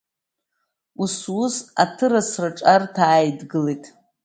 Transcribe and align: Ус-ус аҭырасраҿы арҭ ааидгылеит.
Ус-ус 1.01 1.55
аҭырасраҿы 1.83 2.65
арҭ 2.73 2.95
ааидгылеит. 3.05 3.83